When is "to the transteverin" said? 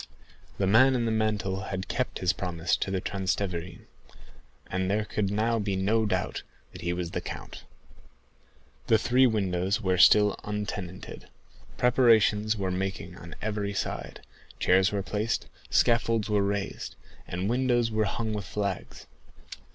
2.75-3.85